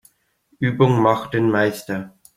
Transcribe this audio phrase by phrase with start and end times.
[0.57, 2.17] Übung macht den Meister.